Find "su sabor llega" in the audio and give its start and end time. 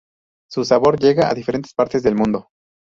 0.49-1.29